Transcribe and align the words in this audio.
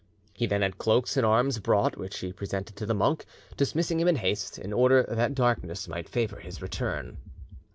He 0.33 0.47
then 0.47 0.63
had 0.63 0.79
cloaks 0.79 1.15
and 1.15 1.23
arms 1.23 1.59
brought 1.59 1.95
which 1.95 2.17
he 2.17 2.33
presented 2.33 2.75
to 2.77 2.87
the 2.87 2.95
monk, 2.95 3.23
dismissing 3.55 3.99
him 3.99 4.07
in 4.07 4.15
haste, 4.15 4.57
in 4.57 4.73
order 4.73 5.03
that 5.03 5.35
darkness 5.35 5.87
might 5.87 6.09
favour 6.09 6.39
his 6.39 6.59
return. 6.59 7.17